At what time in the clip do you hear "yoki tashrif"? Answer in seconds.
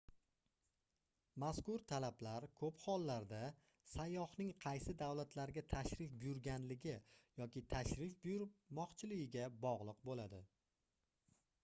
7.43-8.17